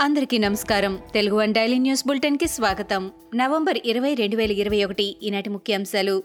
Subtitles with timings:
[0.00, 0.98] అందరికీ నమస్కారం.
[1.14, 3.10] Telugu one daily news బులెటిన్కి స్వాగతం.
[3.34, 6.22] నవంబర్ ఇరవై రెండు వేల ఇరవై ఒకటి ఈనాటి ముఖ్యాంశాలు.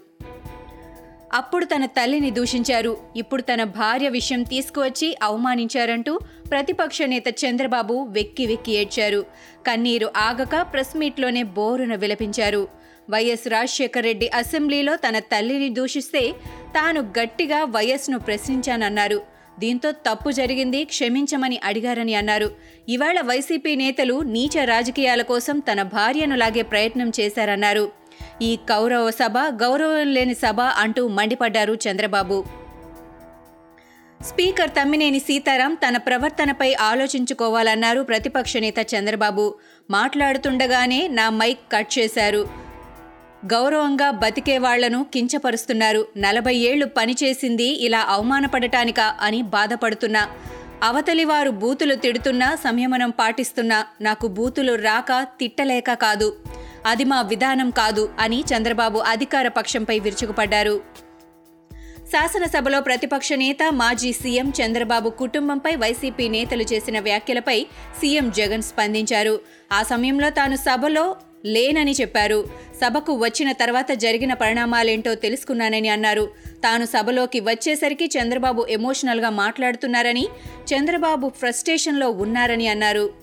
[1.34, 2.96] అప్పుడు తన తల్లిని దూషించారు.
[3.16, 6.18] ఇప్పుడు తన భార్య విషయం తీసుకువచ్చి అవమానించారంటూ
[6.50, 9.26] ప్రతిపక్ష నేత చంద్రబాబు వెక్కి వెక్కి ఏడ్చారు.
[9.66, 12.68] కన్నీరు ఆగక ప్రెస్ మీట్లోనే బోరున విలపించారు.
[13.10, 16.32] వైఎస్ రాజశేఖర్ రెడ్డి అసెంబ్లీలో తన తల్లిని దూషిస్తే
[16.66, 19.31] తాను గట్టిగా వైఎస్ను ప్రశ్నించానన్నారు.
[19.58, 22.50] దీంతో తప్పు జరిగింది క్షమించమని అడిగారని అన్నారు.
[22.88, 27.92] ఇవాళ వైసీపీ నేతలు నీచ రాజకీయాల కోసం తన భార్యను లాగే ప్రయత్నం చేశారన్నారు.
[28.42, 32.44] ఈ కౌరవ సభ గౌరవం లేని సభ అంటూ మండిపడ్డారు చంద్రబాబు.
[34.24, 39.54] స్పీకర్ తమ్మినేని సీతారాం తన ప్రవర్తనపై ఆలోచించుకోవాలన్నారు ప్రతిపక్ష నేత చంద్రబాబు.
[39.90, 42.61] మాట్లాడుతుండగానే నా మైక్ కట్ చేశారు.
[43.46, 46.06] గౌరవంగా బతికే వాళ్ళను కించపరుస్తున్నారు.
[46.18, 50.28] నలభై ఏళ్ళు పనిచేసింది ఇలా అవమానపడటానికా అని బాధపడుతున్నా.
[50.82, 56.36] అవతలి వారు బూతులు తిడుతున్నా సంయమనం పాటిస్తున్నా నాకు బూతులు రాక తిట్టలేక కాదు.
[56.86, 60.80] అది మా విధానం కాదు అని చంద్రబాబు అధికార పక్షంపై విరుచుకుపడ్డారు.
[62.12, 67.66] శాసనసభలో ప్రతిపక్ష నేత మాజీ సీఎం చంద్రబాబు కుటుంబంపై వైసీపీ నేతలు చేసిన వ్యాఖ్యలపై
[68.00, 69.40] సీఎం జగన్ స్పందించారు.
[69.72, 72.44] ఆ సమయంలో తాను సభలో లేనని చెప్పారు.
[72.80, 76.28] సభకు వచ్చిన తర్వాత జరిగిన పరిణామాలేంటో తెలుసుకున్నానని అన్నారు.
[76.64, 80.26] తాను సభలోకి వచ్చేసరికి చంద్రబాబు ఎమోషనల్గా మాట్లాడుతున్నారని
[80.74, 83.21] చంద్రబాబు ఫ్రస్ట్రేషన్లో ఉన్నారని అన్నారు.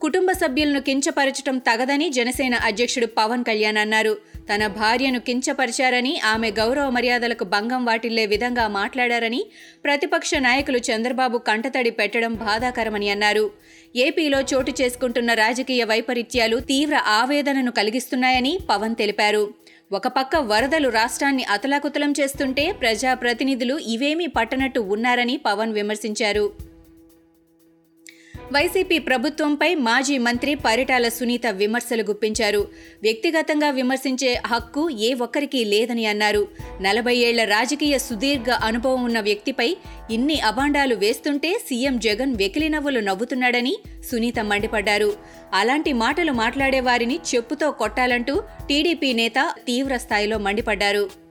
[0.00, 4.16] కుటుంబ సభ్యులను కించపరచడం తగదని జనసేన అధ్యక్షుడు పవన్ కళ్యాణ్ అన్నారు.
[4.54, 9.46] తన భార్యను కించపరిచారని ఆమె గౌరవ మర్యాదలకు భంగం వాటిల్లే విధంగా మాట్లాడారని
[9.84, 13.50] ప్రతిపక్ష నాయకులు చంద్రబాబు కంటతడి పెట్టడం బాధాకరమని అన్నారు.
[13.96, 19.54] ఏపీలో చోటు చేసుకుంటున్న రాజకీయ వైపరీత్యాలు తీవ్ర ఆవేదనను కలిగిస్తున్నాయని పవన్ తెలిపారు.
[19.92, 26.75] ఒకపక్క వరదలు రాష్ట్రాన్ని అతలాకుతలం చేస్తుంటే ప్రజాప్రతినిధులు ఇవేమీ పట్టనట్టు ఉన్నారని పవన్ విమర్శించారు.
[28.52, 32.68] వైసీపీ ప్రభుత్వంపై మాజీ మంత్రి పరిటాల సునీత విమర్శలు గుప్పించారు.
[33.02, 36.48] వ్యక్తిగతంగా విమర్శించే హక్కు ఏ ఒక్కరికీ లేదని అన్నారు.
[36.80, 39.76] నలభై ఏళ్ళ రాజకీయ సుదీర్ఘ అనుభవం ఉన్న వ్యక్తిపై
[40.10, 43.76] ఇన్ని అభాండాలు వేస్తుంటే సీఎం జగన్ వెకిలి నవ్వులు నవ్వుతున్నాడని
[44.10, 45.12] సునీత మండిపడ్డారు.
[45.54, 51.25] అలాంటి మాటలు మాట్లాడే వారిని చెప్పుతో కొట్టాలంటూ టీడీపీ నేత తీవ్ర స్థాయిలో మండిపడ్డారు.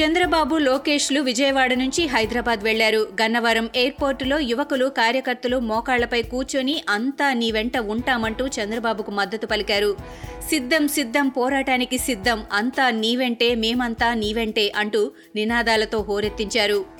[0.00, 3.00] చంద్రబాబు లోకేష్లు విజయవాడ నుంచి హైదరాబాద్ వెళ్ళారు.
[3.22, 9.96] గన్నవరం ఎయిర్పోర్టులో యువకులు కార్యకర్తలు మోకాళ్ళపై కూర్చొని అంతా నీ వెంట ఉంటామంటూ చంద్రబాబుకు మద్దతు పలికారు.
[10.50, 16.99] సిద్ధం సిద్ధం పోరాటానికి సిద్ధం అంతా నీవెంటే మేమంతా నీవెంటే అంటూ నినాదాలతో హోరెత్తించారు.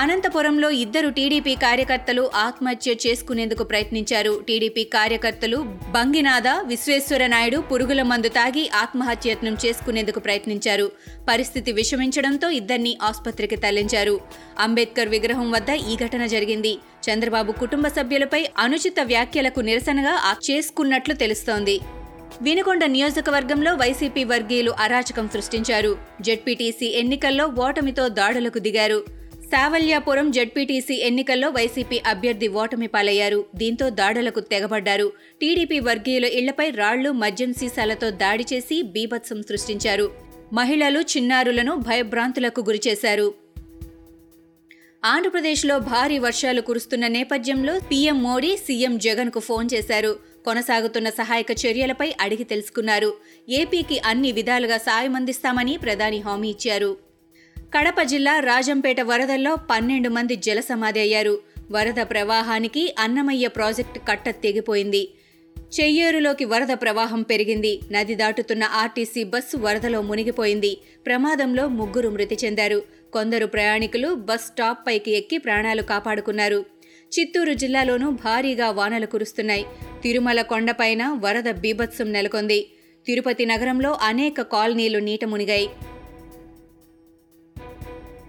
[0.00, 4.32] అనంతపురంలో ఇద్దరు టీడీపీ కార్యకర్తలు ఆత్మహత్య చేసుకునేందుకు ప్రయత్నించారు.
[4.48, 5.58] టీడీపీ కార్యకర్తలు
[5.94, 10.86] బంగినాథ విశ్వేశ్వర నాయుడు పురుగుల మందు తాగి ఆత్మహత్యత్నం చేసుకునేందుకు ప్రయత్నించారు.
[11.30, 14.14] పరిస్థితి విషమించడంతో ఇద్దరిని ఆసుపత్రికి తరలించారు.
[14.58, 16.72] అంబేద్కర్ విగ్రహం వద్ద ఈ ఘటన జరిగింది.
[17.08, 20.16] చంద్రబాబు కుటుంబ సభ్యులపై అనుచిత వ్యాఖ్యలకు నిరసనగా
[20.50, 21.78] చేసుకున్నట్లు తెలుస్తోంది.
[22.42, 25.92] వినుకొండ నియోజకవర్గంలో వైసీపీ వర్గీయులు అరాచకం సృష్టించారు.
[26.20, 29.17] జెడ్పీటీసీ ఎన్నికల్లో ఓటమితో దాడులకు దిగారు.
[29.52, 33.44] సావల్యాపురం జడ్పీటీసీ ఎన్నికల్లో వైసీపీ అభ్యర్థి ఓటమి పాలయ్యారు.
[33.54, 35.12] దీంతో దాడులకు తెగబడ్డారు.
[35.40, 40.10] టీడీపీ వర్గీయుల ఇళ్ళపై రాళ్ళు మద్యం సీసాలతో దాడి చేసి బీభత్సం సృష్టించారు.
[40.52, 43.34] మహిళలు చిన్నారులను భయభ్రాంతులకు గురిచేశారు.
[45.04, 50.18] ఆంధ్రప్రదేశ్లో భారీ వర్షాలు కురుస్తున్న నేపథ్యంలో పీఎం మోడీ సీఎం జగన్కు ఫోన్ చేశారు.
[50.44, 53.14] కొనసాగుతున్న సహాయక చర్యలపై అడిగి తెలుసుకున్నారు.
[53.48, 57.07] ఏపీకి అన్ని విధాలుగా సాయం అందిస్తామని ప్రధాని హామీ ఇచ్చారు.
[57.76, 61.40] కడప జిల్లా రాజంపేట వరదల్లో పన్నెండు మంది జలసమాధి అయ్యారు.
[61.70, 65.10] వరద ప్రవాహానికి అన్నమయ్య ప్రాజెక్టు కట్ట తెగిపోయింది.
[65.80, 67.80] చెయ్యేరులోకి వరద ప్రవాహం పెరిగింది.
[67.92, 70.78] నది దాటుతున్న ఆర్టీసీ బస్సు వరదలో మునిగిపోయింది.
[71.06, 72.82] ప్రమాదంలో ముగ్గురు మృతి చెందారు.
[73.12, 76.64] కొందరు ప్రయాణికులు బస్ స్టాప్ పైకి ఎక్కి ప్రాణాలు కాపాడుకున్నారు.
[77.18, 79.66] చిత్తూరు జిల్లాలోనూ భారీగా వానలు కురుస్తున్నాయి.
[80.02, 82.68] తిరుమల కొండపైన వరద బీభత్సం నెలకొంది.
[83.06, 85.68] తిరుపతి నగరంలో అనేక కాలనీలు నీట మునిగాయి.